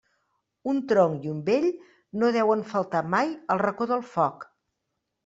[0.71, 1.67] Un tronc i un vell
[2.23, 4.49] no deuen faltar mai al racó del foc.